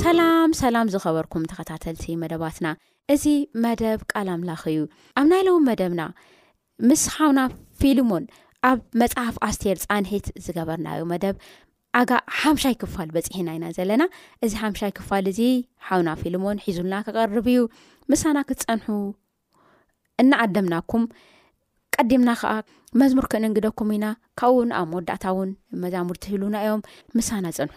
ሰላም 0.00 0.50
ሰላም 0.58 0.86
ዝኸበርኩም 0.92 1.44
ተኸታተልቲ 1.50 2.04
መደባትና 2.22 2.66
እዚ 3.12 3.24
መደብ 3.64 4.00
ቃልኣምላኽ 4.10 4.62
እዩ 4.72 4.80
ኣብ 5.20 5.26
ናይሎዉ 5.30 5.56
መደብና 5.68 6.02
ምስ 6.88 7.02
ሓውና 7.14 7.40
ፊልሞን 7.80 8.24
ኣብ 8.68 8.78
መፅሓፍ 9.02 9.36
ኣስቴር 9.46 9.78
ፃንሒት 9.84 10.26
ዝገበርናዮ 10.44 11.00
መደብ 11.12 11.36
ኣጋ 12.00 12.12
ሓምሻይ 12.40 12.76
ክፋል 12.82 13.08
በፂሕና 13.16 13.48
ኢና 13.58 13.64
ዘለና 13.78 14.04
እዚ 14.46 14.52
ሓምሻይ 14.62 14.92
ክፋል 14.98 15.26
እዚ 15.32 15.40
ሓውና 15.88 16.12
ፊልሞን 16.22 16.60
ሒዙልና 16.66 16.98
ክቐርብ 17.08 17.48
እዩ 17.54 17.60
ምሳና 18.12 18.38
ክትፀንሑ 18.50 18.86
እናዓደምናኩም 20.24 21.06
ቀዲምና 21.96 22.30
ከዓ 22.42 22.52
መዝሙር 23.02 23.28
ክንንግደኩም 23.34 23.90
ኢና 23.98 24.08
ካብኡ 24.40 24.58
እውን 24.60 24.72
ኣብ 24.80 24.88
መወዳእታ 24.92 25.26
እውን 25.34 25.50
መዛሙርቲ 25.84 26.24
ህሉና 26.34 26.56
ዮም 26.68 26.84
ምሳና 27.18 27.46
ፀንሑ 27.58 27.76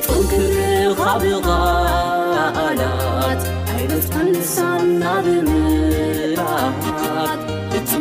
ك 0.00 0.02
ብኣናት 1.22 3.42
ይ 3.80 3.84
ንሳና 3.90 5.02
ብም 5.24 5.50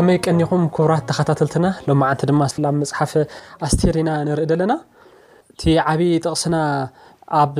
ከመይ 0.00 0.18
ቀኒኹም 0.26 0.62
ክቡራት 0.74 1.02
ተታተልትና 1.16 1.66
ሎማ 1.86 2.02
ማ 2.38 2.42
ዝፍላ 2.50 2.66
መፅሓፍ 2.82 3.10
ኣስርኢና 3.66 4.10
ንርኢ 4.26 4.44
ዘለና 4.50 4.72
ቲ 5.60 5.74
ዓብይ 5.90 6.12
ጥቕስና 6.24 6.56
ኣብ 7.40 7.56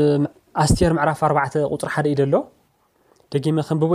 ኣስር 0.62 0.92
ዕራፍ 1.02 1.20
ኣ 1.26 1.30
ቁፅሪ 1.72 1.90
ሓደ 1.94 2.06
ዩሎ 2.14 2.34
ደመ 3.44 3.58
ብ 3.90 3.92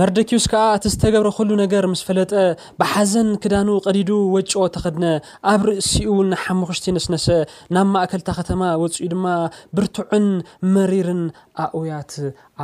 መርደኪዮስ 0.00 0.44
ከዓ 0.52 0.62
እቲ 0.76 0.84
ዝተገብረ 0.92 1.28
ከሉ 1.36 1.50
ነገር 1.62 1.84
ምስ 1.92 2.00
ፈለጠ 2.08 2.32
ብሓዘን 2.80 3.28
ክዳኑ 3.42 3.68
ቀዲዱ 3.86 4.10
ወጮ 4.34 4.52
ተኸድነ 4.74 5.04
ኣብ 5.52 5.62
ርእሲኡ 5.68 6.14
ን 6.30 6.38
ሓሙክሽቲ 6.44 6.84
ነስነሰ 6.96 7.26
ናብ 7.76 7.86
ማእከልታ 7.94 8.28
ከተማ 8.38 8.62
ወፅኡ 8.82 9.04
ድማ 9.12 9.24
ብርቱዑን 9.76 10.26
መሪርን 10.74 11.22
ኣእውያት 11.64 12.12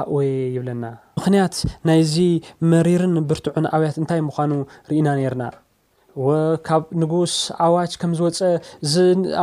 ኣእወ 0.01 0.17
ይብለና 0.55 0.85
ምክንያት 1.19 1.55
ናይዚ 1.91 2.15
መሪርን 2.73 3.15
ብርትዑን 3.31 3.69
እውያት 3.77 3.97
እንታይ 4.03 4.23
ምኑ 4.29 4.53
ርኢና 4.91 5.09
ነርና 5.21 5.45
ወካብ 6.27 6.83
ንጉስ 7.03 7.35
ኣዋጅ 7.67 7.93
ከምዝወፀ 8.01 8.41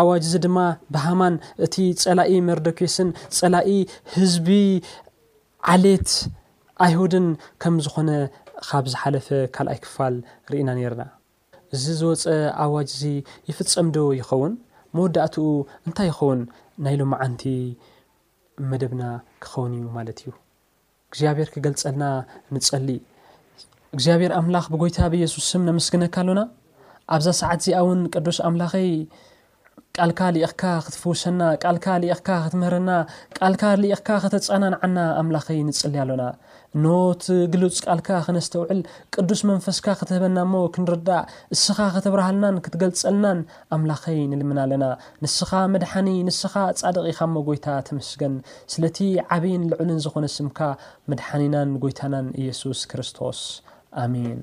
ኣዋጅ 0.01 0.27
ድማ 0.45 0.57
ብሃማን 0.95 1.35
እቲ 1.65 1.75
ፀላኢ 2.03 2.35
መርደኪስን 2.49 3.09
ፀላኢ 3.39 3.71
ህዝቢ 4.15 4.47
ዓሌት 5.71 6.09
ኣይሁድን 6.85 7.25
ከም 7.61 7.75
ዝኾነ 7.85 8.09
ካብ 8.67 8.85
ዝሓለፈ 8.91 9.27
ካልኣይ 9.55 9.77
ክፋል 9.83 10.15
ርኢና 10.51 10.69
ነርና 10.77 11.03
እዚ 11.75 11.83
ዝወፀ 11.99 12.23
ኣዋጅ 12.63 12.87
እዚ 12.97 13.03
ይፍፀምዶ 13.49 13.97
ይኸውን 14.19 14.53
መወዳእትኡ 14.97 15.43
እንታይ 15.87 16.07
ይኸውን 16.11 16.39
ናይ 16.85 16.95
ሎማዓንቲ 17.01 17.43
መደብና 18.71 19.03
ክኸውን 19.43 19.71
እዩ 19.77 19.83
ማለት 19.97 20.17
እዩ 20.23 20.29
እግዚኣብሔር 21.11 21.49
ክገልፀልና 21.53 22.03
ንፀሊ 22.55 22.89
እግዚኣብሔር 23.95 24.31
ኣምላኽ 24.39 24.65
ብጎይታ 24.73 24.97
ብኢየሱስም 25.13 25.63
ነመስግነካ 25.69 26.15
ኣሎና 26.23 26.41
ኣብዛ 27.17 27.27
ሰዓት 27.41 27.59
እዚኣ 27.63 27.79
እውን 27.85 28.01
ቅዱስ 28.15 28.37
ኣምላኸይ 28.49 28.89
ቃልካ 30.01 30.19
ሊኢኽካ 30.35 30.61
ክትፍውሰና 30.83 31.41
ቃልካ 31.63 31.85
ሊኢኽካ 32.01 32.27
ክትምህረና 32.43 32.91
ቃልካ 33.37 33.63
ሊኢኽካ 33.81 34.09
ኸተፀናንዓና 34.23 34.97
ኣምላኸይ 35.21 35.59
ንጽልያ 35.67 35.99
ኣሎና 36.05 36.23
ኖት 36.83 37.23
ግሉፅ 37.53 37.77
ቃልካ 37.85 38.09
ኸነስተውዕል 38.27 38.79
ቅዱስ 39.15 39.41
መንፈስካ 39.49 39.87
ኽትህበናእሞ 40.01 40.53
ክንርዳእ 40.75 41.25
ንስኻ 41.53 41.77
ኸተብርሃልናን 41.95 42.61
ክትገልፀልናን 42.67 43.39
ኣምላኸይ 43.77 44.19
ንልምና 44.33 44.59
ኣለና 44.65 44.85
ንስኻ 45.25 45.51
መድሓኒ 45.73 46.07
ንስኻ 46.29 46.53
ጻድቂ 46.81 47.05
ኢኻእሞ 47.13 47.35
ጎይታ 47.49 47.67
ተምስገን 47.89 48.35
ስለቲ 48.75 48.99
ዓብይን 49.37 49.65
ልዕልን 49.73 49.99
ዝኾነ 50.07 50.25
ስምካ 50.37 50.59
መድሓኒናን 51.13 51.75
ጎይታናን 51.83 52.29
ኢየሱስ 52.43 52.81
ክርስቶስ 52.93 53.41
ኣሚን 54.05 54.41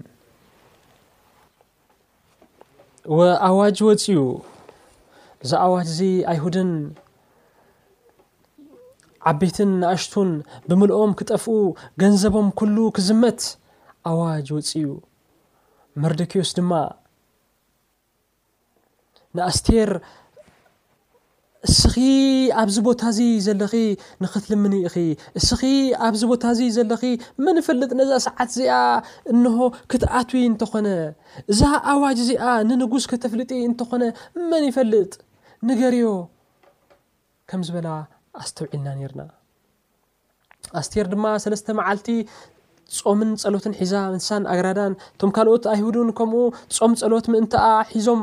ወኣዋጅ 3.19 3.79
ወፅኡ 3.89 4.21
እዛ 5.45 5.53
ኣዋጅ 5.67 5.87
እዚ 5.93 6.01
ኣይሁድን 6.31 6.71
ዓበይትን 9.31 9.71
ናእሽቱን 9.83 10.31
ብምልኦም 10.69 11.13
ክጠፍኡ 11.19 11.55
ገንዘቦም 12.01 12.49
ኩሉ 12.59 12.77
ክዝመት 12.97 13.41
ኣዋጅ 14.11 14.47
ውፅዩ 14.57 14.87
መርደኪዮስ 16.03 16.51
ድማ 16.59 16.73
ንኣስተር 19.39 19.91
እስኺ 21.71 21.95
ኣብዚ 22.61 22.77
ቦታ 22.87 23.03
እዚ 23.13 23.19
ዘለኺ 23.47 23.73
ንኽትልምን 24.25 24.73
እኺ 24.89 24.97
እስኺ 25.39 25.63
ኣብዚ 26.07 26.23
ቦታ 26.33 26.45
እዚ 26.55 26.61
ዘለኺ 26.77 27.03
መን 27.45 27.57
ይፈልጥ 27.61 27.91
ነዛ 28.01 28.13
ሰዓት 28.27 28.51
እዚኣ 28.53 28.75
እንሆ 29.33 29.57
ክተኣት 29.91 30.31
እንተኾነ 30.49 30.89
እዛ 31.53 31.61
ኣዋጅ 31.95 32.19
እዚኣ 32.27 32.45
ንንጉስ 32.69 33.07
ክተፍልጢ 33.13 33.51
እንተኾነ 33.69 34.03
መን 34.51 34.65
ይፈልጥ 34.71 35.13
ንገርዮ 35.67 36.09
ከም 37.51 37.61
ዝበላ 37.67 37.89
ኣስተውዒልና 38.41 38.89
ነርና 38.99 39.23
ኣስትር 40.81 41.07
ድማ 41.13 41.25
ሰለስተ 41.45 41.67
መዓልቲ 41.79 42.09
ፆምን 42.99 43.31
ፀሎትን 43.43 43.75
ሒዛ 43.79 43.95
ንሳን 44.17 44.45
ኣግራዳን 44.53 44.93
ቶም 45.21 45.31
ካልኦት 45.37 45.65
ኣይሁድን 45.73 46.11
ከምኡ 46.19 46.43
ፆም 46.77 46.93
ፀሎት 47.01 47.27
ምእንትኣ 47.33 47.65
ሒዞም 47.93 48.21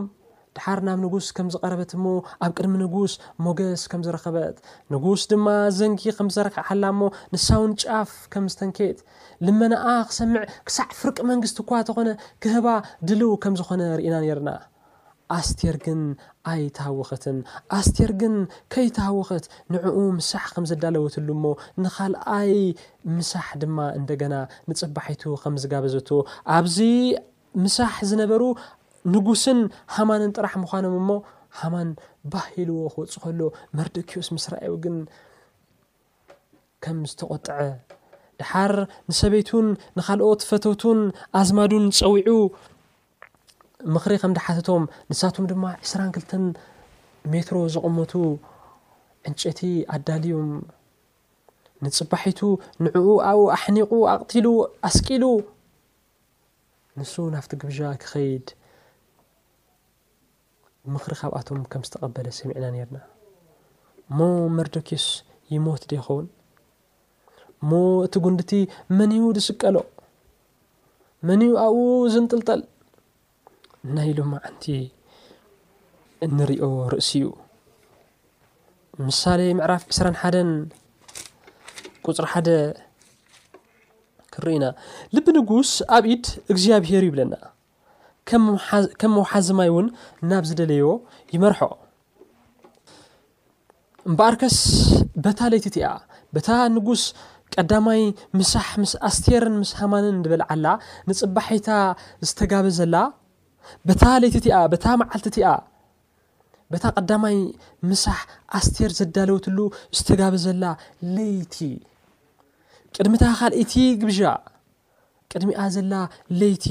ድሓር 0.60 0.80
ናብ 0.90 0.98
ንጉስ 1.06 1.28
ከም 1.40 1.48
ዝቀረበት 1.56 1.92
እሞ 1.98 2.06
ኣብ 2.46 2.52
ቅድሚ 2.58 2.74
ንጉስ 2.84 3.14
ሞገስ 3.48 3.84
ከምዝረኸበት 3.94 4.56
ንጉስ 4.96 5.24
ድማ 5.32 5.48
ዘንጊ 5.80 6.04
ከም 6.20 6.30
ዝረክዕ 6.36 6.64
ሓላእሞ 6.70 7.02
ንሳውን 7.34 7.74
ጫፍ 7.84 8.14
ከም 8.36 8.46
ዝተንኬጥ 8.54 8.98
ልመናኣ 9.48 9.88
ክሰምዕ 10.12 10.44
ክሳዕ 10.70 10.88
ፍርቂ 11.02 11.18
መንግስት 11.34 11.60
እኳ 11.66 11.72
ተኾነ 11.90 12.10
ክህባ 12.46 12.68
ድልው 13.10 13.34
ከም 13.46 13.58
ዝኮነ 13.62 13.82
ርእና 14.00 14.16
ነይርና 14.26 14.50
ኣስቴር 15.38 15.76
ግን 15.86 16.00
ኣይተሃወኸትን 16.52 17.38
ኣስቴር 17.78 18.12
ግን 18.22 18.36
ከይተሃወኸት 18.74 19.46
ንዕኡ 19.74 19.98
ምሳሕ 20.18 20.46
ከም 20.56 20.66
ዘዳለወትሉ 20.72 21.28
እሞ 21.38 21.46
ንካልኣይ 21.84 22.52
ምሳሕ 23.18 23.48
ድማ 23.62 23.78
እንደገና 24.00 24.36
ንፅባሒቱ 24.72 25.24
ከም 25.44 25.56
ዝጋበዘቶዎ 25.64 26.20
ኣብዚ 26.58 26.78
ምሳሕ 27.66 27.96
ዝነበሩ 28.12 28.44
ንጉስን 29.16 29.60
ሃማንን 29.96 30.34
ጥራሕ 30.38 30.54
ምኳኖም 30.64 30.96
እሞ 31.02 31.10
ሃማን 31.60 31.90
ባሂልዎ 32.32 32.80
ክወፅእ 32.94 33.22
ከሉ 33.26 33.42
መርዲኪዮስ 33.80 34.28
ምስ 34.36 34.46
ራእ 34.54 34.74
ግን 34.86 34.96
ከም 36.86 36.98
ዝተቆጥዐ 37.10 37.58
ድሓር 38.40 38.74
ንሰበይቱን 39.10 39.68
ንካልኦት 39.98 40.42
ፈተቱን 40.48 41.00
ኣዝማዱን 41.42 41.86
ፀዊዑ 42.00 42.28
ምክሪ 43.94 44.14
ከም 44.22 44.32
ደሓተቶም 44.38 44.84
ንሳቶም 45.12 45.46
ድማ 45.50 45.64
2ስራን 45.82 46.12
ክልተን 46.16 46.46
ሜትሮ 47.32 47.58
ዘቕመቱ 47.74 48.14
ዕንጨይቲ 49.30 49.62
ኣዳልዩ 49.96 50.32
ንፅባሒቱ 51.86 52.40
ንዕኡ 52.86 53.08
ኣብ 53.30 53.40
ኣሕኒቁ 53.58 53.92
ኣቕቲሉ 54.14 54.48
ኣስቂሉ 54.88 55.24
ንሱ 57.00 57.14
ናፍቲ 57.36 57.52
ግብዣ 57.62 57.80
ክኸይድ 58.02 58.46
ምክሪ 60.94 61.14
ካብኣቶም 61.22 61.60
ከም 61.72 61.82
ዝተቀበለ 61.88 62.28
ሰሚዕና 62.40 62.66
ነርና 62.76 62.98
ሞ 64.18 64.30
መርዶኪስ 64.58 65.06
ይሞት 65.54 65.84
ዶይኸውን 65.92 66.28
ሞ 67.70 67.72
እቲ 68.06 68.14
ጉንድቲ 68.26 68.52
መንው 68.98 69.26
ድስቀሎ 69.38 69.78
መን 71.28 71.42
ው 71.52 71.56
ኣብኡ 71.66 71.84
ዝንጥልጠል 72.14 72.62
እና 73.86 73.98
ኢሎም 74.10 74.30
መዓንቲ 74.34 74.66
እንሪኦ 76.26 76.66
ርእሲ 76.94 77.10
እዩ 77.24 77.28
ምሳሌ 79.08 79.40
ምዕራፍ 79.58 79.82
2ስራ 79.96 80.08
ሓደን 80.22 80.48
ቁፅሪ 82.08 82.26
ሓደ 82.34 82.48
ክሪኢ 84.34 84.56
ኢና 84.58 84.66
ልቢ 85.16 85.26
ንጉስ 85.38 85.72
ኣብኢድ 85.98 86.26
እግዚኣብሄር 86.52 87.04
ይብለና 87.08 87.34
ከም 89.02 89.14
ውሓዝማይ 89.24 89.70
እውን 89.74 89.88
ናብ 90.30 90.44
ዝደለዮ 90.52 90.86
ይመርሖ 91.36 91.60
እምበኣርከስ 94.12 94.58
በታ 95.26 95.40
ለይቲ 95.56 95.66
እቲያ 95.72 95.88
በታ 96.38 96.50
ንጉስ 96.78 97.04
ቀዳማይ 97.56 98.02
ምሳሕ 98.40 98.70
ምስ 98.84 98.94
ኣስትርን 99.12 99.56
ምስ 99.62 99.72
ሃማንን 99.82 100.18
በል 100.34 100.44
ዓላ 100.54 100.66
ንፅባሒይታ 101.12 101.70
ዝተጋበዘላ 102.30 102.96
በታ 103.88 104.04
ለይቲ 104.22 104.36
እቲኣ 104.42 104.56
በታ 104.74 104.86
መዓልት 105.02 105.26
እቲኣ 105.32 105.48
በታ 106.72 106.84
ቀዳማይ 106.98 107.36
ምሳሕ 107.90 108.20
ኣስቴር 108.58 108.92
ዘዳለውትሉ 109.00 109.58
ዝተጋበ 109.98 110.34
ዘላ 110.46 110.64
ለይቲ 111.16 111.56
ቅድሚታ 112.98 113.24
ካልእይቲ 113.40 113.74
ግብዣ 114.02 114.22
ቅድሚኣ 115.32 115.60
ዘላ 115.76 115.94
ለይቲ 116.40 116.66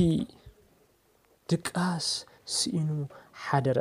ድቃስ 1.53 2.07
ስኢኑ 2.55 2.91
ሓደረ 3.45 3.79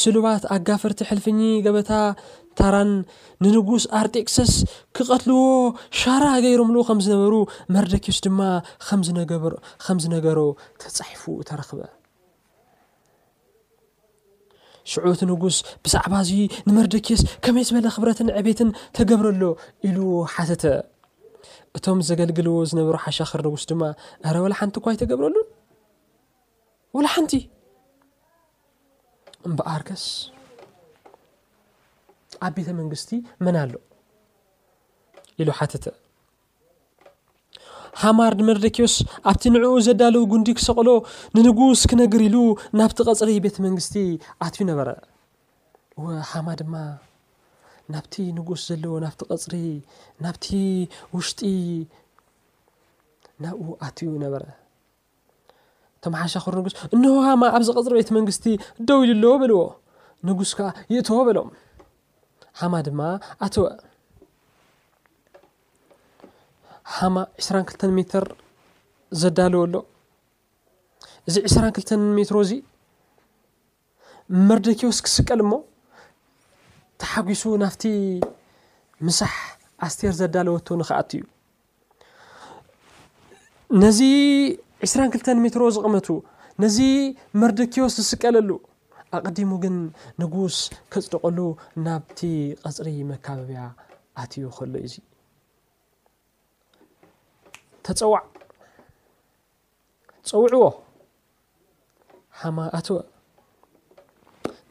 ስሉባት 0.00 0.42
ኣጋፈርቲ 0.56 1.00
ሕልፍኝ 1.10 1.40
ገበታ 1.66 1.92
ታራን 2.58 2.90
ንንጉስ 3.44 3.84
ኣርቴቅሰስ 4.00 4.52
ክቐትልዎ 4.98 5.40
ሻራ 6.00 6.24
ገይሩ 6.46 6.60
ምሉ 6.70 6.76
ከም 6.88 7.00
ዝነበሩ 7.06 7.34
መርደኪስ 7.76 8.18
ድማ 8.26 8.40
ከምዝነገሮ 8.88 10.42
ተፃሒፉ 10.82 11.24
ተረክበ 11.50 11.80
ሽዑበት 14.90 15.20
ንጉስ 15.30 15.56
ብዛዕባ 15.84 16.12
እዙ 16.24 16.30
ንመርደኪስ 16.68 17.20
ከመይ 17.44 17.64
ዝበለ 17.68 17.86
ክብረትን 17.94 18.28
ዕቤትን 18.40 18.70
ተገብረሎ 18.96 19.42
ኢሉ 19.88 19.98
ሓተተ 20.34 20.64
እቶም 21.78 21.98
ዘገልግልዎ 22.08 22.54
ዝነበሩ 22.70 22.96
ሓሻክር 23.04 23.40
ንጉስ 23.46 23.64
ድማ 23.70 23.82
ረ 24.34 24.36
ወላ 24.44 24.54
ሓንቲ 24.60 24.76
ኳይ 24.84 24.96
ተገብረሉን 25.02 25.48
ወላ 26.98 27.06
ሓንቲ 27.14 27.32
እምበኣር 29.48 29.82
ከስ 29.88 30.04
ኣብ 32.46 32.52
ቤተ 32.56 32.68
መንግስቲ 32.80 33.10
መና 33.44 33.56
ኣሎ 33.64 33.74
ሉ 35.46 35.50
ተ 35.82 35.86
ሓማር 38.00 38.32
ድመርደኪዎስ 38.40 38.94
ኣብቲ 39.30 39.42
ንዕኡ 39.54 39.72
ዘዳለዉ 39.86 40.22
ጉንዲ 40.32 40.48
ክሰቕሎ 40.58 40.88
ንንጉስ 41.36 41.80
ክነግር 41.90 42.22
ኢሉ 42.26 42.36
ናብቲ 42.78 42.98
ቅፅሪ 43.10 43.30
ቤተ 43.44 43.56
መንግስቲ 43.66 43.94
ኣትዩ 44.44 44.62
ነበረ 44.70 44.88
ወሓማ 46.04 46.48
ድማ 46.60 46.74
ናብቲ 47.94 48.14
ንጉስ 48.38 48.62
ዘለዎ 48.70 48.94
ናብቲ 49.04 49.20
ቅፅሪ 49.34 49.54
ናብቲ 50.26 50.46
ውሽጢ 51.16 51.42
ናብኡ 53.44 53.60
ኣትዩ 53.88 54.08
ነበረ 54.24 54.42
እቶም 55.96 56.16
ሓሻክሪ 56.22 56.54
ንጉስ 56.60 56.74
እንሆ 56.94 57.12
ሃማ 57.28 57.42
ኣብዚ 57.58 57.68
ቅፅሪ 57.78 57.92
ቤተ 58.00 58.10
መንግስቲ 58.18 58.44
ደው 58.90 59.00
ሉ 59.12 59.22
ኣለዎ 59.34 59.34
በልዎ 59.42 59.60
ንጉስ 60.28 60.50
ከዓ 60.60 60.68
ይእተዎ 60.94 61.20
በሎም 61.28 61.50
ሓማ 62.60 62.74
ድማ 62.86 63.00
ኣተወ 63.46 63.66
ሃማ 66.96 67.16
2ራክልተን 67.46 67.90
ሜተር 67.96 68.24
ዘዳለወ 69.20 69.60
ኣሎ 69.66 69.74
እዚ 71.28 71.34
2ስራ2ልተን 71.48 72.02
ሜትሮ 72.18 72.36
እዚ 72.44 72.52
መርደኪዎስ 74.48 74.98
ክስቀል 75.06 75.40
እሞ 75.44 75.52
ተሓጒሱ 77.02 77.42
ናፍቲ 77.64 77.84
ምሳሕ 79.08 79.34
ኣስቴር 79.86 80.14
ዘዳለወቶ 80.20 80.68
ንክኣት 80.80 81.10
እዩ 81.18 81.22
ነዚ 83.82 84.00
2ስራክልተን 84.88 85.38
ሜትሮ 85.44 85.62
ዝቕመቱ 85.76 86.08
ነዚ 86.62 86.78
መርደኪዎስ 87.42 87.94
ዝስቀለሉ 88.00 88.50
ኣቐዲሙ 89.18 89.50
ግን 89.62 89.76
ንጉስ 90.22 90.56
ከፅድቀሉ 90.92 91.38
ናብቲ 91.86 92.20
ቀፅሪ 92.66 92.88
መካበብያ 93.12 93.62
ኣትዩ 94.22 94.44
ኸእሎ 94.56 94.74
እዩእዙይ 94.80 95.04
ተፀዋዕ 97.98 98.22
ፀውዑዎ 100.28 100.64
ማ 102.56 102.66
ኣቶወ 102.78 102.98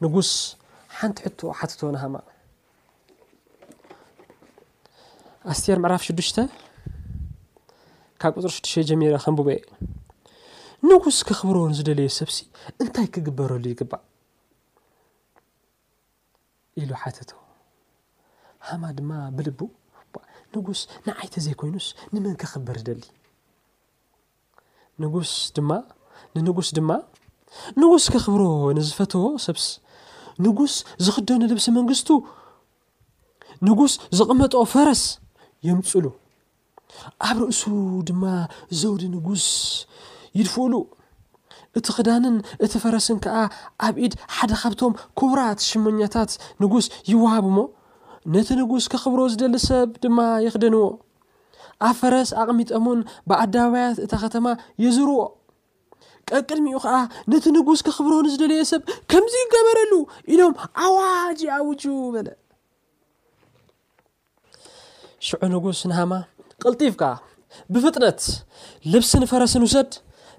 ንጉስ 0.04 0.30
ሓንቲ 0.98 1.16
ሕትዎ 1.26 1.48
ሓተቶዎን 1.58 1.96
ሃማ 2.02 2.14
ኣስር 5.52 5.78
ምዕራፍ 5.84 6.02
ሽዱሽተ 6.06 6.38
ካብ 8.20 8.32
ቁፅሪ 8.38 8.48
ሽዱሽተ 8.70 8.84
ጀሚረ 8.90 9.14
ከንብበኤ 9.24 9.58
ንጉስ 10.90 11.18
ክኽብረዎን 11.28 11.76
ዝደለዩ 11.78 12.08
ሰብሲ 12.18 12.38
እንታይ 12.82 13.06
ክግበረሉ 13.16 13.64
ይግባእ 13.72 14.02
ኢሉ 16.82 16.90
ሓ 18.68 18.76
ማ 18.80 18.84
ድማ 18.96 19.10
ብ 19.36 19.68
ንጉስ 20.56 20.80
ንዓይተ 21.06 21.34
ዘይኮይኑስ 21.46 21.86
ንመን 22.14 22.34
ከክበር 22.42 22.78
ደሊ 22.86 23.02
ንጉስ 25.02 25.32
ድማ 25.56 25.70
ንንጉስ 26.36 26.68
ድማ 26.78 26.90
ንጉስ 27.80 28.04
ክኽብሮ 28.14 28.42
ንዝፈትዎ 28.78 29.24
ሰብስ 29.46 29.66
ንጉስ 30.44 30.74
ዝክደኑ 31.06 31.40
ልብሲ 31.52 31.66
መንግስቱ 31.78 32.08
ንጉስ 33.68 33.94
ዝቕመጦ 34.18 34.54
ፈረስ 34.72 35.02
ይምፅሉ 35.68 36.04
ኣብ 37.28 37.36
ርእሱ 37.42 37.62
ድማ 38.08 38.22
ዘውዲ 38.80 39.02
ንጉስ 39.16 39.44
ይድፍእሉ 40.38 40.74
እቲ 41.78 41.86
ክዳንን 41.96 42.36
እቲ 42.64 42.72
ፈረስን 42.84 43.18
ከዓ 43.24 43.36
ኣብ 43.86 43.94
ኢድ 44.04 44.14
ሓደ 44.36 44.52
ካብቶም 44.60 44.92
ኩቡራት 45.18 45.58
ሽመኛታት 45.68 46.30
ንጉስ 46.62 46.86
ይወሃብ 47.10 47.46
ሞ 47.56 47.58
ነቲ 48.32 48.48
ንጉስ 48.60 48.84
ከኽብሮ 48.92 49.20
ዝደሊ 49.32 49.56
ሰብ 49.68 49.88
ድማ 50.02 50.18
የክደንዎ 50.46 50.82
ኣብ 51.88 51.94
ፈረስ 52.00 52.30
ኣቅሚጦሙን 52.42 53.00
ብኣዳባብያት 53.28 53.98
እታ 54.04 54.12
ከተማ 54.24 54.46
የዝርዎ 54.84 55.20
ቀቅድሚኡ 56.30 56.78
ከዓ 56.84 56.96
ነቲ 57.32 57.44
ንጉስ 57.56 57.80
ክኽብሮ 57.86 58.12
ንዝደለዩ 58.26 58.62
ሰብ 58.72 58.82
ከምዙ 59.10 59.34
ይገበረሉ 59.44 59.92
ኢሎም 60.32 60.52
ኣዋጅኣውጁ 60.84 61.82
በለ 62.16 62.28
ሽዑ 65.28 65.40
ንጉስ 65.54 65.80
ናሃማ 65.92 66.12
ቅልጢፍካ 66.64 67.02
ብፍጥነት 67.72 68.20
ልብስን 68.92 69.24
ፈረስን 69.32 69.64
ውሰድ 69.68 69.90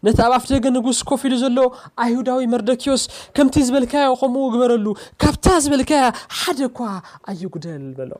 ነቲ 0.06 0.20
ኣብ 0.26 0.34
ኣፍ 0.38 0.46
ደገ 0.52 0.66
ንጉስ 0.76 1.00
ኮፍ 1.10 1.22
ኢሉ 1.28 1.34
ዘሎ 1.44 1.58
ኣይሁዳዊ 2.04 2.42
መርደኪዎስ 2.54 3.04
ከምቲ 3.36 3.56
ዝበልካዮ 3.68 4.14
ከምኡ 4.22 4.44
ግበረሉ 4.54 4.86
ካብታ 5.22 5.46
ዝበልካያ 5.64 6.04
ሓደ 6.38 6.60
ኳ 6.78 6.88
ኣይጉደል 7.32 7.84
በሎ 7.98 8.12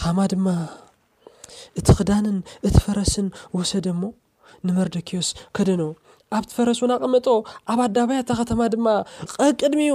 ሓማ 0.00 0.18
ድማ 0.32 0.46
እቲ 1.78 1.88
ክዳንን 2.00 2.38
እቲ 2.66 2.74
ፈረስን 2.86 3.26
ወሰደ 3.58 3.86
እሞ 3.94 4.02
ንመርደኪዎስ 4.66 5.28
ከደኖ 5.56 5.82
ኣብቲ 6.36 6.50
ፈረስ 6.56 6.78
ን 6.90 6.94
ቀመጦ 7.04 7.26
ኣብ 7.72 7.78
ኣዳባያ 7.86 8.20
ተ 8.28 8.38
ኸተማ 8.40 8.60
ድማ 8.74 8.86
ቀቅድሚዩ 9.42 9.94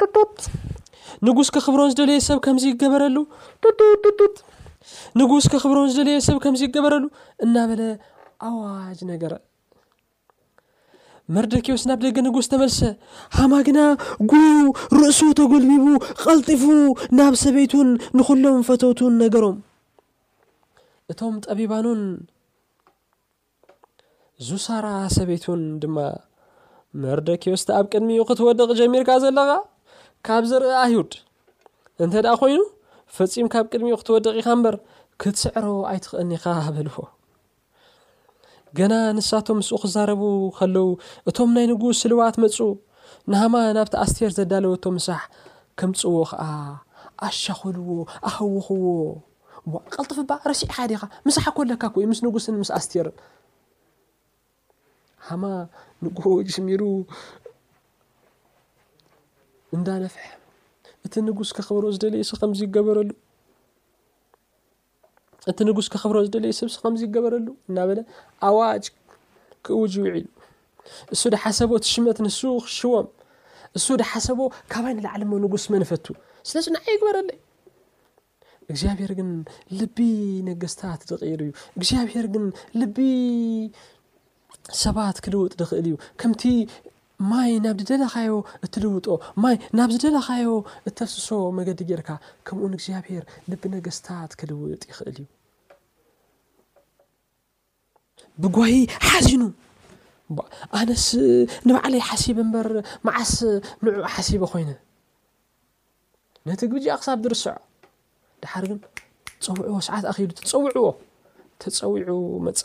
ጡጡጡ 0.00 0.26
ንጉስ 1.26 1.48
ክኽብሮን 1.54 1.90
ዝደለዩ 1.92 2.20
ሰብ 2.28 2.38
ከምዚ 2.44 2.64
ይገበረሉ 2.70 3.16
ንጉስ 5.20 5.44
ከኽብሮን 5.52 5.88
ዝደለየ 5.92 6.22
ሰብ 6.28 6.36
ከምዚ 6.44 6.62
ይገበረሉ 6.68 7.04
እናበለ 7.44 7.82
ኣዋጅ 8.48 8.98
ነገረ 9.10 9.34
መርደኪዎስ 11.34 11.82
ናብ 11.88 12.00
ደገ 12.04 12.18
ንጉስ 12.26 12.46
ተመልሰ 12.52 12.80
ሃማግና 13.36 13.78
ጉ 14.30 14.42
ርእሱ 14.98 15.20
ተጎልቢቡ 15.38 15.86
ቀልጢፉ 16.22 16.64
ናብ 17.18 17.34
ሰበይቱን 17.42 17.88
ንኩሎም 18.18 18.60
ፈተቱን 18.68 19.14
ነገሮም 19.22 19.56
እቶም 21.12 21.34
ጠቢባኑን 21.46 22.00
ዙሳራ 24.48 24.86
ሰበይቱን 25.16 25.62
ድማ 25.82 25.96
መርደኪዎስቲ 27.02 27.68
ኣብ 27.78 27.86
ቅድሚኡ 27.92 28.22
ክትወድቕ 28.28 28.70
ጀሚርካ 28.80 29.10
ዘለካ 29.24 29.50
ካብ 30.28 30.44
ዝርኢ 30.50 30.72
ኣይዩድ 30.84 31.12
እንተደኣ 32.04 32.32
ኮይኑ 32.42 32.60
ፈፂም 33.14 33.46
ካብ 33.52 33.64
ቅድሚኡ 33.72 33.94
ክትወደቂ 34.00 34.34
ኢኻ 34.40 34.48
እምበር 34.56 34.74
ክትስዕሮ 35.20 35.66
ኣይትኽእኒ 35.90 36.30
ኻ 36.42 36.44
በልዎ 36.76 36.96
ገና 38.78 38.92
ንሳቶም 39.16 39.58
ምስኡ 39.60 39.76
ክዛረቡ 39.82 40.22
ከለው 40.56 40.88
እቶም 41.28 41.50
ናይ 41.56 41.66
ንጉስ 41.70 41.96
ስልዋት 42.04 42.36
መፁ 42.42 42.56
ንሃማ 43.32 43.54
ናብቲ 43.76 43.94
ኣስትር 44.04 44.30
ዘዳለወቶ 44.38 44.84
ምሳሕ 44.98 45.22
ከምፅዎ 45.80 46.14
ከዓ 46.30 46.42
ኣሻኸልዎ 47.26 47.88
ኣህውኽዎ 48.30 48.86
ቀልጥፍ 49.94 50.18
ባ 50.28 50.32
ረሲዕ 50.50 50.68
ካ 50.74 50.86
ዲኻ 50.92 51.02
ምሳሕ 51.28 51.46
ኮለካ 51.58 51.82
ይ 52.02 52.06
ምስ 52.12 52.20
ንጉስን 52.26 52.56
ምስ 52.62 52.70
ኣስትርን 52.78 53.16
ሓማ 55.28 55.42
ንጎ 56.04 56.18
ጀሚሩ 56.54 56.82
እንዳነፍሐ 59.76 60.20
እ 61.14 61.18
ንጉስ 61.28 61.50
ከኽብሮ 61.56 61.84
ዝደለዩስ 61.94 62.30
ከምዚ 62.40 62.60
ይገበረሉ 62.68 63.10
እቲ 65.50 65.58
ንጉስ 65.70 65.86
ከክብሮ 65.92 66.16
ዝደለዩ 66.26 66.52
ስብ 66.60 66.68
ስ 66.74 66.76
ከምዚ 66.82 67.00
ይገበረሉ 67.08 67.46
እናበለ 67.70 67.98
ኣዋጅ 68.48 68.84
ክውጅውዒሉ 69.66 70.26
እሱ 71.14 71.22
ድሓሰቦ 71.34 71.70
ትሽመት 71.84 72.18
ንሱክ 72.26 72.64
ሽዎም 72.76 73.06
እሱ 73.78 73.86
ድሓሰቦ 74.02 74.40
ካባይ 74.72 74.94
ንላዓለ 74.98 75.22
ሞ 75.30 75.32
ንጉስ 75.44 75.64
መንፈቱ 75.74 76.06
ስለዚ 76.48 76.66
ንዓየ 76.76 76.94
ግበረኣለ 77.02 77.30
እግዚኣብሄር 78.72 79.12
ግን 79.18 79.30
ልቢ 79.80 79.98
ነገስታት 80.48 81.00
ዝቂይሩ 81.10 81.40
እዩ 81.46 81.52
እግዚኣብሄር 81.78 82.26
ግን 82.34 82.44
ልቢ 82.80 82.98
ሰባት 84.84 85.16
ክልውጥ 85.24 85.52
ንክእል 85.60 85.78
እዩ 85.90 85.96
ከምቲ 86.20 86.42
ማይ 87.30 87.50
ናብ 87.64 87.76
ድደለኻዮ 87.80 88.32
እትልውጦ 88.66 89.06
ማይ 89.42 89.54
ናብ 89.78 89.90
ዝደለኻዮ 89.94 90.48
እተስሶ 90.88 91.28
መገዲ 91.58 91.80
ጌይርካ 91.88 92.08
ከምኡንእግዚኣብሄር 92.46 93.24
ልብ 93.50 93.62
ነገስታት 93.74 94.32
ክልውጥ 94.38 94.82
ይኽእል 94.90 95.16
እዩ 95.22 95.26
ብጓይ 98.42 98.76
ሓዚኑ 99.08 99.42
ኣነስ 100.78 101.06
ንባዕለዩ 101.66 102.00
ሓሲብ 102.08 102.36
እምበር 102.44 102.68
መዓስ 103.06 103.32
ንዑዑ 103.84 104.00
ሓሲበ 104.14 104.42
ኮይነ 104.52 104.70
ነቲ 106.46 106.60
ግቢ 106.70 106.78
ጃኣ 106.86 106.96
ክሳብ 107.00 107.18
ዝርስዖ 107.24 107.46
ድሓር 108.42 108.64
ግን 108.70 108.80
ፀውዕዎ 109.44 109.76
ሰዓት 109.88 110.04
ኣኪሉ 110.12 110.30
ተፀውዕዎ 110.44 110.88
ተፀዊዑ 111.62 112.10
መፀ 112.46 112.60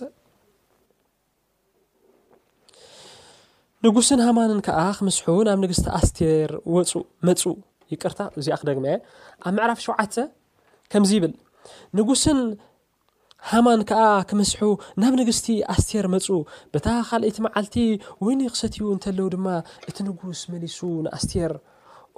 ንጉስን 3.86 4.20
ሃማንን 4.26 4.58
ከዓ 4.66 4.80
ክምስሑ 4.98 5.26
ናብ 5.48 5.60
ንግስቲ 5.64 5.86
ኣስትር 6.00 6.52
ወፁ 6.74 6.92
መፁ 7.28 7.42
ይቅርታ 7.92 8.20
እዚኣ 8.40 8.56
ክደግማየ 8.62 8.96
ኣብ 9.48 9.54
መዕራፍ 9.58 9.80
ሸውዓተ 9.86 10.16
ከምዚ 10.92 11.12
ይብል 11.18 11.34
ንጉስን 11.98 12.40
ሃማን 13.52 13.82
ከዓ 13.92 14.04
ክምስሑ 14.30 14.62
ናብ 15.02 15.14
ንግስቲ 15.22 15.48
ኣስትር 15.74 16.06
መፁ 16.14 16.28
ብታ 16.74 16.88
ካልእይቲ 17.10 17.38
መዓልቲ 17.48 17.76
ወይኒይክሰትእዩ 18.26 18.86
እንተለዉ 18.96 19.26
ድማ 19.38 19.48
እቲ 19.90 19.98
ንጉስ 20.10 20.42
መሊሱ 20.54 20.80
ንኣስትር 21.10 21.54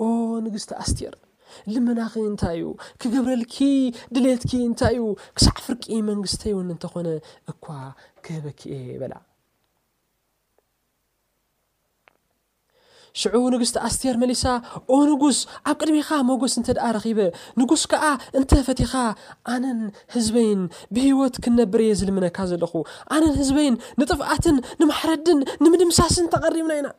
ኦ 0.03 0.07
ንግስቲ 0.47 0.71
ኣስትር 0.85 1.15
ልመናኺ 1.73 2.13
እንታይ 2.29 2.57
እዩ 2.61 2.69
ክገብረልኪ 3.01 3.55
ድሌትኪ 4.17 4.51
እንታይ 4.69 4.97
እዩ 5.01 5.07
ክሳዕ 5.37 5.55
ፍርቂ 5.67 5.85
መንግስተ 6.11 6.43
እውን 6.55 6.69
እንተኾነ 6.75 7.07
እኳ 7.53 7.65
ክህበኪእኤ 8.27 8.83
በላ 9.03 9.13
ሽዑ 13.21 13.39
ንጉስቲ 13.53 13.75
ኣስትየር 13.87 14.15
መሊሳ 14.21 14.43
ኦ 14.95 14.97
ንጉስ 15.09 15.37
ኣብ 15.69 15.75
ቅድሚካ 15.81 16.09
መጎስ 16.29 16.53
እንተደኣ 16.59 16.85
ረኪበ 16.95 17.19
ንጉስ 17.61 17.81
ከዓ 17.91 18.03
እንተፈቲኻ 18.39 18.93
ኣነን 19.53 19.81
ህዝበይን 20.15 20.61
ብሂወት 20.97 21.35
ክንነብር 21.45 21.81
የ 21.87 21.91
ዝልምነካ 21.99 22.37
ዘለኹ 22.51 22.73
ኣነን 23.15 23.35
ህዝበይን 23.41 23.75
ንጥፍኣትን 24.01 24.55
ንማሕረድን 24.79 25.39
ንምድምሳስን 25.63 26.29
ተቐሪምና 26.35 26.71
ኢና 26.79 26.89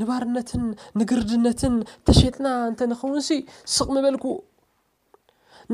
ንባርነትን 0.00 0.64
ንግርድነትን 1.00 1.74
ተሸጥና 2.06 2.46
እንተንኸውንሲ 2.70 3.28
ስቕምበልኩ 3.74 4.24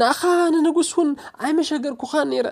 ንኣኻ 0.01 0.21
ንንጉስ 0.55 0.91
እውን 0.97 1.13
ኣይመሸገርኩኻ 1.45 2.13
ነይረ 2.33 2.49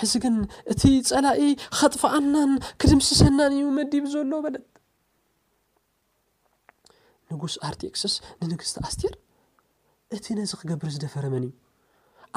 ሕዚ 0.00 0.12
ግን 0.24 0.34
እቲ 0.72 0.82
ፀላኢ 1.10 1.40
ኸጥፍ 1.78 2.02
ኣምናን 2.16 2.50
ክድምሲሰናን 2.80 3.52
እዩመዲብ 3.58 4.04
ዘሎ 4.16 4.32
በለጥ 4.44 4.64
ንጉስ 7.38 7.54
ኣርቴክስ 7.66 8.02
ንንግስቲ 8.48 8.76
ኣስትር 8.86 9.14
እቲ 10.16 10.24
ነዚ 10.38 10.50
ክገብር 10.60 10.88
ዝደፈረመን 10.94 11.44
እዩ 11.46 11.54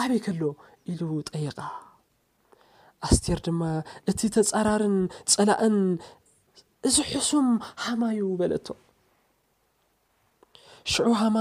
ዓበይ 0.01 0.19
ከሎ 0.25 0.41
ኢሉ 0.91 1.01
ጠይቃ 1.29 1.57
ኣስቴር 3.07 3.39
ድማ 3.45 3.61
እቲ 4.11 4.19
ተፃራርን 4.35 4.95
ፀላእን 5.33 5.77
እዚ 6.87 6.95
ሕሱም 7.11 7.47
ሃማ 7.83 8.01
እዩ 8.15 8.27
በለቶ 8.41 8.67
ሽዑ 10.91 11.07
ሃማ 11.23 11.37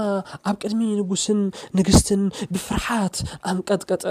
ኣብ 0.49 0.55
ቅድሚ 0.63 0.81
ንጉስን 0.99 1.39
ንግስትን 1.77 2.23
ብፍርሓት 2.53 3.15
ኣንቀጥቀጠ 3.51 4.03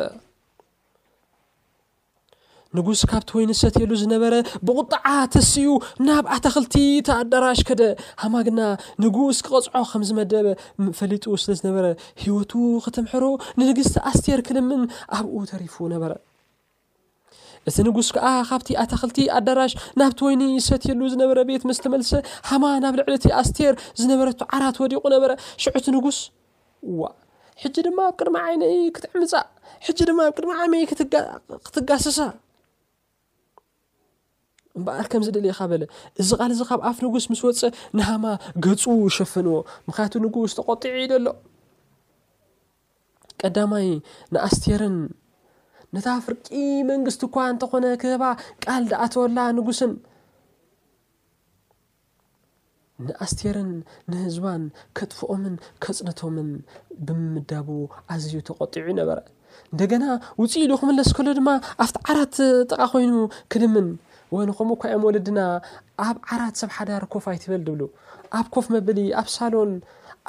ንጉስ 2.79 3.01
ካብቲ 3.11 3.31
ወይ 3.37 3.45
ሰትየሉ 3.61 3.93
ዝነበረ 4.03 4.35
ብቁጣዓ 4.67 5.07
ተስዩ 5.35 5.69
ናብ 6.07 6.25
ኣታክልቲ 6.35 6.75
ተኣዳራሽ 7.09 7.61
ከደ 7.69 7.83
ሃማ 8.23 8.35
ግና 8.47 8.61
ንጉስ 9.03 9.39
ክቐፅዖ 9.47 9.81
ከምዝመደበ 9.93 10.47
ፈሊጡ 10.99 11.25
ስለዝነበ 11.43 11.77
ሂወቱ 12.25 12.53
ክትምሕሮ 12.85 13.25
ንንግስቲ 13.61 13.95
ኣስቴር 14.11 14.41
ክልምን 14.49 14.83
ኣብኡ 15.19 15.35
ተሪፉ 15.53 15.77
ነበ 15.95 16.05
እቲ 17.71 17.77
ንጉስ 17.89 18.09
ከዓ 18.17 18.27
ካብ 18.51 18.63
ኣታክልቲ 18.83 19.19
ኣዳራሽ 19.39 19.73
ናብቲ 20.03 20.21
ወይ 20.27 20.61
ሰትየሉ 20.69 21.01
ዝበ 21.15 21.33
ቤት 21.49 21.65
ምስመልሰ 21.71 22.13
ሃማ 22.51 22.65
ናብ 22.85 22.95
ልዕሊቲ 23.01 23.27
ኣስር 23.41 23.75
ዝነበረ 24.03 24.29
ዓራወዲቁ 24.59 25.03
በ 25.25 25.33
ሽዑቲ 25.65 25.87
ንጉስ 25.97 26.21
ድማ 27.89 27.99
ኣብ 28.11 28.15
ቅድማ 28.21 28.37
ይነ 28.55 28.63
ክትዕምፃ 28.99 30.15
ማ 30.21 30.29
ብ 30.37 30.45
ቅድ 30.45 30.47
ዓይ 30.61 30.87
ክትጋስሳ 31.67 32.19
እበኣር 34.81 35.07
ከም 35.13 35.23
ዝ 35.27 35.29
ደለካ 35.37 35.61
በለ 35.71 35.83
እዚ 36.23 36.29
ቃል 36.41 36.51
እዚ 36.55 36.61
ካብ 36.69 36.81
ኣፍ 36.91 36.99
ንጉስ 37.05 37.25
ምስ 37.31 37.41
ወፅእ 37.47 37.73
ንሃማ 37.99 38.25
ገፁ 38.65 38.85
ሸፈንዎ 39.17 39.57
ምክያቱ 39.89 40.13
ንጉስ 40.25 40.53
ተቆጢዑ 40.59 40.93
ዩ 41.01 41.05
ዘሎ 41.13 41.27
ቀዳማይ 43.43 43.89
ንኣስትርን 44.35 44.97
ነታ 45.95 46.09
ፍርቂ 46.25 46.47
መንግስቲ 46.91 47.21
እኳ 47.29 47.37
እንተኾነ 47.53 47.85
ክባ 48.03 48.25
ቃል 48.65 48.83
ደኣተወላ 48.91 49.39
ንጉስን 49.59 49.93
ንኣስትርን 53.09 53.71
ንህዝባን 54.13 54.63
ከጥፍኦምን 54.99 55.55
ከፅነቶምን 55.85 56.51
ብምምዳቡ 57.07 57.69
ኣዝዩ 58.15 58.35
ተቆጢዑ 58.49 58.87
ነበረ 59.01 59.19
እንደገና 59.73 60.05
ውፅ 60.41 60.53
ኢሉ 60.65 60.73
ክመለስ 60.81 61.09
ከሎ 61.17 61.29
ድማ 61.39 61.49
ኣብቲ 61.85 61.97
ዓራት 62.11 62.35
ጠቃ 62.71 62.81
ኮይኑ 62.93 63.13
ክድምን 63.53 63.89
ወይ 64.35 64.45
ንኸምኡ 64.51 64.77
ኳኦም 64.83 65.03
ወለድና 65.07 65.41
ኣብ 66.07 66.17
ዓራት 66.35 66.55
ሰብሓዳር 66.63 67.03
ኮፍይት 67.13 67.45
በል 67.51 67.63
ድብሉ 67.67 67.81
ኣብ 68.39 68.47
ኮፍ 68.55 68.67
መበሊ 68.75 68.99
ኣብ 69.21 69.29
ሳሎን 69.37 69.73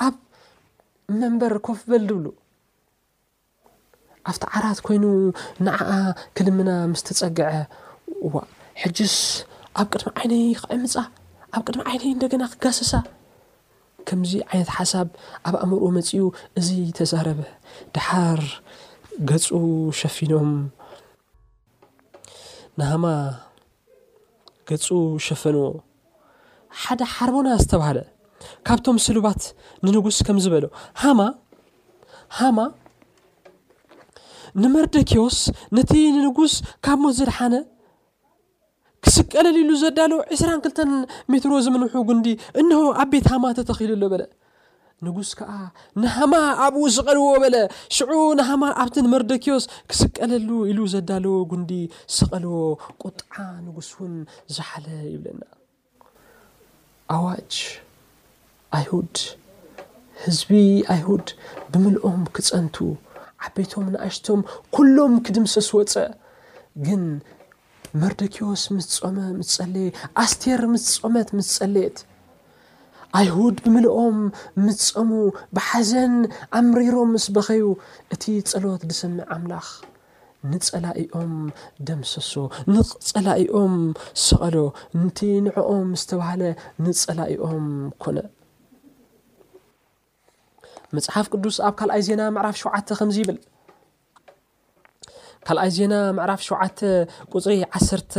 ኣብ 0.06 0.16
መንበር 1.22 1.54
ኮፍ 1.68 1.80
በል 1.92 2.04
ድብሉ 2.10 2.26
ኣብቲ 4.30 4.44
ዓራት 4.58 4.80
ኮይኑ 4.88 5.06
ንዓዓ 5.66 5.92
ክልምና 6.38 6.70
ምስ 6.92 7.02
ተፀግዐ 7.08 7.46
ዋ 8.34 8.44
ሕጅስ 8.82 9.16
ኣብ 9.82 9.88
ቅድሚ 9.94 10.08
ዓይነይ 10.22 10.44
ክዕምፃ 10.62 10.94
ኣብ 11.56 11.62
ቅድሚ 11.68 11.82
ዓይነይ 11.92 12.12
እንደገና 12.16 12.44
ክጋሰሳ 12.54 12.94
ከምዚ 14.10 14.32
ዓይነት 14.50 14.70
ሓሳብ 14.78 15.08
ኣብ 15.48 15.56
ኣእምርኡ 15.62 15.86
መፅኡ 16.00 16.22
እዚ 16.62 16.70
ተዛረበ 17.00 17.42
ድሓር 17.98 18.42
ገፁ 19.30 19.46
ሸፊኖም 20.02 20.52
ናሃማ 22.80 23.06
ህፁ 24.72 24.94
ሸፈንዎ 25.26 25.66
ሓደ 26.82 27.00
ሓርቦና 27.14 27.48
ዝተባሃለ 27.62 28.00
ካብቶም 28.68 28.98
ስሉባት 29.08 29.42
ንንጉስ 29.86 30.18
ከም 30.28 30.38
ዝበሎ 30.44 30.66
ሃማ 31.02 31.20
ሃማ 32.38 32.60
ንመርደኪዎስ 34.62 35.38
ነቲ 35.78 35.92
ንንጉስ 36.16 36.54
ካብ 36.86 37.00
ሞት 37.04 37.16
ዘድሓነ 37.20 37.54
ክስቀለል 39.06 39.58
ሉ 39.68 39.72
ዘዳለዎ 39.84 40.20
2ስራክልተን 40.36 40.92
ሜትሮ 41.34 41.52
ዝምንምሑ 41.66 42.02
ጉንዲ 42.10 42.28
እን 42.62 42.70
ኣብ 43.04 43.10
ቤት 43.14 43.28
ሃማ 43.32 43.46
ተተኺሉሉ 43.60 44.04
በለ 44.14 44.24
ንጉስ 45.06 45.30
ከዓ 45.38 45.52
ንሃማ 46.02 46.34
ኣብኡ 46.66 46.80
ዝቐልዎ 46.96 47.28
በለ 47.44 47.56
ሽዑ 47.98 48.12
ንሃማ 48.40 48.64
ኣብቲን 48.82 49.08
መርደኪዎስ 49.14 49.64
ክስቀለሉ 49.90 50.50
ኢሉ 50.72 50.80
ዘዳለዎ 50.94 51.34
ጉንዲ 51.52 51.72
ስቐልዎ 52.16 52.58
ቁጥዓ 53.04 53.34
ንጉስ 53.68 53.90
ውን 54.00 54.14
ዝሓለ 54.56 54.86
ይብለና 55.14 55.42
ኣዋጅ 57.16 57.56
ኣይሁድ 58.80 59.16
ህዝቢ 60.26 60.50
ኣይሁድ 60.96 61.28
ብምልኦም 61.72 62.22
ክፀንቱ 62.38 62.76
ዓበይቶም 63.46 63.86
ንእሽቶም 63.96 64.42
ኩሎም 64.76 65.14
ክድምሰ 65.28 65.54
ስወፀ 65.70 65.96
ግን 66.86 67.04
መርደኪዎስ 68.02 68.64
ምስ 68.76 68.90
ፀመ 69.04 69.18
ምስ 69.40 69.52
ፀልየት 69.60 69.96
ኣስቴር 70.24 70.62
ምስ 70.74 70.86
ፀመት 71.02 71.30
ምስ 71.40 71.50
ፀልት 71.62 71.98
ኣይሁድ 73.20 73.56
ብምልኦም 73.64 74.18
ምፀሙ 74.66 75.10
ብሓዘን 75.56 76.14
ኣምሪሮም 76.60 77.10
ምስ 77.16 77.26
በኸዩ 77.36 77.64
እቲ 78.14 78.24
ፀሎት 78.52 78.84
ድሰምዕ 78.90 79.26
ኣምላኽ 79.36 79.68
ንፀላእኦም 80.52 81.34
ደምሰሶ 81.88 82.34
ንፀላእኦም 82.74 83.76
ሰቐሎ 84.28 84.58
ንቲንዕኦም 85.02 85.90
ዝተባሃለ 86.02 86.44
ንፀላእኦም 86.86 87.66
ኮነ 88.04 88.18
መፅሓፍ 90.98 91.28
ቅዱስ 91.34 91.58
ኣብ 91.68 91.74
ካልኣይ 91.80 92.02
ዜና 92.10 92.22
መዕራፍ 92.36 92.56
ሸውዓተ 92.62 92.90
ከምዙ 93.00 93.18
ይብል 93.24 93.38
ካልኣይ 95.48 95.72
ዜና 95.78 95.94
ምዕራፍ 96.18 96.42
ሸዓተ 96.50 96.80
ፅሪ 97.46 97.56
ዓ4ርተ 97.76 98.14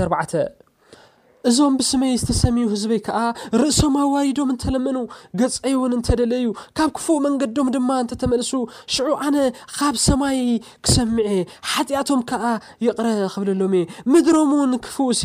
እዞም 1.48 1.74
ብስመይ 1.78 2.12
ዝተሰሚዩ 2.22 2.64
ህዝበይ 2.72 3.00
ከዓ 3.06 3.16
ርእሶም 3.60 3.94
ኣዋይዶም 4.02 4.50
እንተለመኑ 4.54 4.98
ገፀይ 5.40 5.74
እውን 5.78 5.92
እንተደለዩ 5.98 6.44
ካብ 6.78 6.90
ክፉእ 6.96 7.18
መንገድዶም 7.26 7.68
ድማ 7.76 7.88
እንተተመልሱ 8.02 8.52
ሽዑ 8.96 9.08
ኣነ 9.28 9.36
ካብ 9.78 9.96
ሰማይ 10.06 10.38
ክሰምዐ 10.86 11.26
ሓጢኣቶም 11.72 12.22
ከዓ 12.30 12.44
ይቕረ 12.86 13.08
ክብለሎም 13.34 13.74
እየ 13.80 13.90
ምድሮም 14.12 14.52
እውን 14.58 14.72
ክፍውስ 14.86 15.22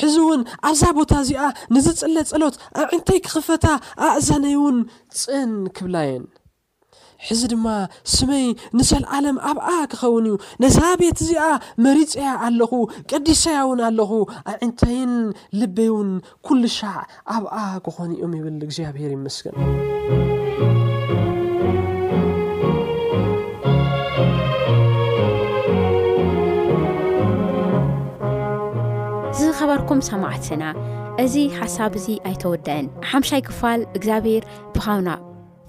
ሕዚ 0.00 0.16
እውን 0.24 0.42
ኣብዛ 0.72 0.82
ቦታ 0.98 1.12
እዚኣ 1.26 1.40
ንዝፅለ 1.76 2.16
ጸሎት 2.32 2.56
ኣብ 2.82 2.90
ዕንታይ 2.98 3.20
ክኽፈታ 3.28 3.66
ኣእዛነይ 4.08 4.56
እውን 4.60 4.78
ፅን 5.22 5.52
ክብላየን 5.76 6.24
ሕዚ 7.28 7.40
ድማ 7.52 7.66
ስመይ 8.14 8.44
ንሰልዓለም 8.78 9.36
ኣብኣ 9.50 9.66
ክኸውን 9.92 10.26
እዩ 10.28 10.34
ነሳቤት 10.64 11.18
እዚኣ 11.24 11.44
መሪፅያ 11.86 12.28
ኣለኹ 12.46 12.72
ቀዲሳያ 13.10 13.58
እውን 13.64 13.80
ኣለኹ 13.88 14.10
ኣዕንተይን 14.52 15.12
ልበይ 15.60 15.90
ውን 15.96 16.10
ኩሉ 16.48 16.62
ሻዕ 16.78 16.96
ኣብኣ 17.36 17.56
ክኾኑ 17.86 18.10
እኦም 18.20 18.32
ይብል 18.38 18.56
እግዚኣብሔር 18.68 19.10
ይመስግን 19.18 19.54
ዝኸበርኩም 29.40 30.00
ሰማዕትና 30.10 30.62
እዚ 31.24 31.34
ሓሳብ 31.60 31.92
ዙ 32.04 32.16
ኣይተወድአን 32.30 32.86
ሓምሻይ 33.10 33.42
ክፋል 33.48 33.80
እግዚኣብሔር 33.98 34.42
ብሃውና 34.76 35.08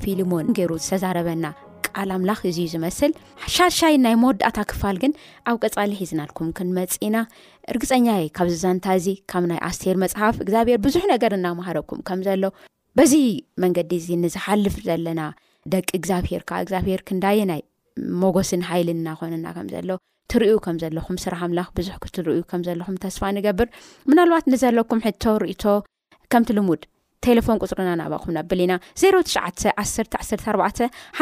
ፊልሞን 0.06 0.48
ገይሩ 0.58 0.72
ዝተዛረበና 0.86 1.46
ቃል 1.88 2.10
ኣምላኽ 2.16 2.40
እዚዩ 2.50 2.68
ዝመስል 2.74 3.12
ሻሻይ 3.56 3.96
ናይ 4.04 4.16
መወዳእታ 4.24 4.58
ክፋል 4.72 4.98
ግን 5.04 5.14
ኣብ 5.52 5.56
ቀፃሊ 5.66 5.92
ሒዝናልኩም 6.02 6.50
ክንመፅ 6.58 6.94
ኢና 7.06 7.18
እርግፀኛ 7.72 8.06
ካብዚዛንታ 8.38 8.86
እዚ 9.00 9.08
ካብ 9.32 9.46
ናይ 9.52 9.60
ኣስቴር 9.70 9.98
መፅሓፍ 10.04 10.36
እግዚኣብሄር 10.46 10.80
ብዙሕ 10.86 11.04
ነገር 11.14 11.34
እናምሃረኩም 11.40 12.00
ከምዘሎ 12.10 12.44
በዚ 13.00 13.14
መንገዲ 13.64 13.92
እዚ 14.04 14.08
ንዝሓልፍ 14.24 14.78
ዘለና 14.88 15.22
ደቂ 15.74 15.88
እግዚኣብሄር 16.00 16.42
ካዓ 16.52 16.60
እግዚኣብሄር 16.66 17.04
ክንዳየናይ 17.10 17.62
መጎስን 18.22 18.64
ሓይል 18.70 18.88
እናኾነና 18.96 19.48
ከምዘሎ 19.58 19.90
ትሪዩ 20.34 20.54
ከምዘለኹም 20.66 21.18
ስራሕ 21.26 21.40
ኣምላ 21.48 21.62
ብዙሕ 21.78 21.96
ክትር 22.06 22.28
ከምዘለኹም 22.52 22.98
ተስፋ 23.06 23.22
ንገብር 23.38 23.68
ምናልባት 24.10 24.46
ንዘለኩም 24.54 25.04
ሕቶ 25.08 25.24
ርእቶ 25.44 25.64
ከምቲ 26.34 26.50
ልሙድ 26.58 26.84
ቴሌፎን 27.26 27.60
ቁፅርና 27.64 27.90
ናባኩም 28.02 28.32
ና 28.36 28.40
ብሊና 28.52 28.74
ዜትዓ 29.00 29.20
1 29.80 30.16
1ኣባ 30.36 30.70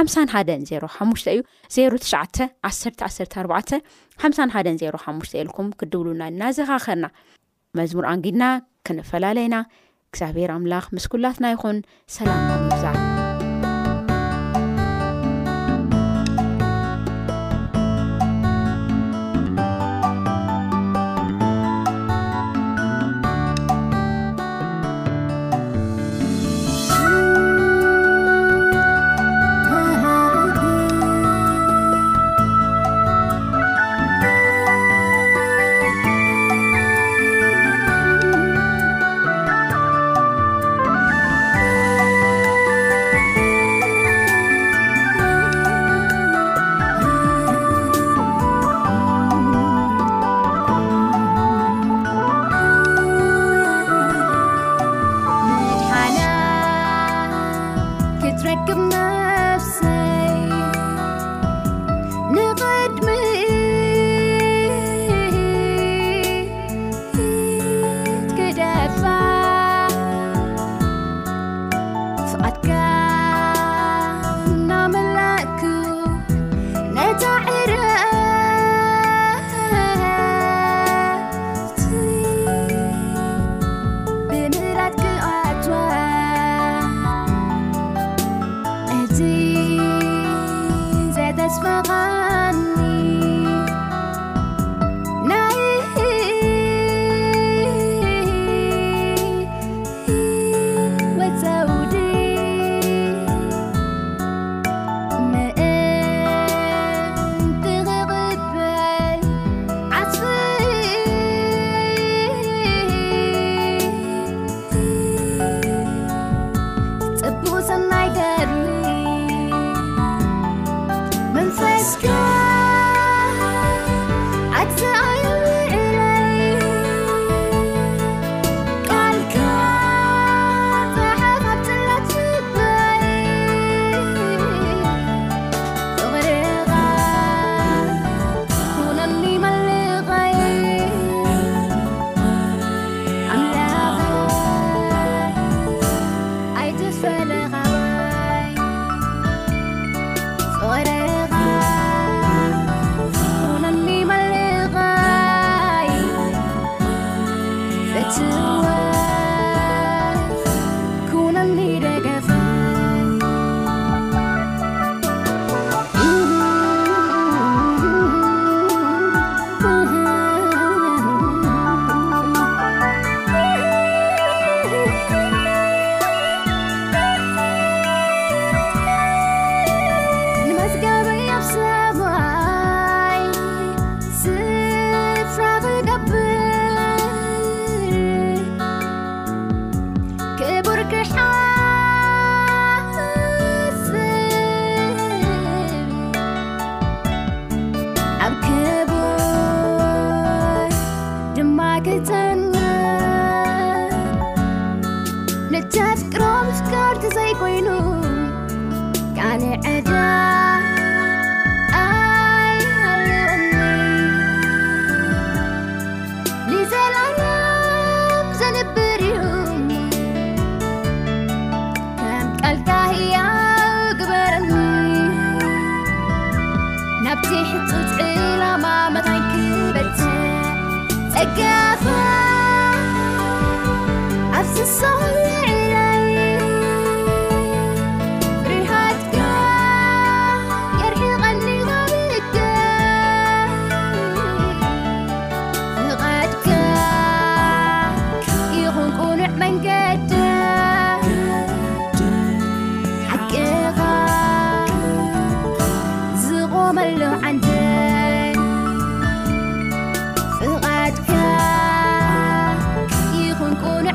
ሓሓ 0.07 0.35
ዜሓሙሽተ 0.69 1.29
እዩ 1.69 1.79
ዜትዓ 2.09 2.23
ዓ 2.69 2.71
1ኣባ 3.07 3.51
ሓሓ 4.23 4.63
ዜሓሙሽተ 4.91 5.33
ኤልኩም 5.43 5.69
ክድብሉና 5.81 6.21
ናዘኻኸርና 6.41 7.07
መዝሙር 7.79 8.05
ኣንግድና 8.13 8.43
ክንፈላለየና 8.89 9.57
እግዚኣብሔር 10.11 10.51
ኣምላኽ 10.57 10.85
ምስኩላትና 10.97 11.45
ይኹን 11.55 11.79
ሰላምካብ 12.17 12.61
ምብዛዕ 12.69 13.27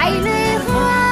حيله 0.00 1.05